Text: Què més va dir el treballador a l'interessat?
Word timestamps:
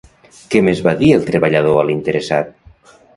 Què 0.53 0.61
més 0.67 0.79
va 0.87 0.93
dir 1.01 1.11
el 1.17 1.27
treballador 1.27 1.77
a 1.83 1.83
l'interessat? 1.91 2.51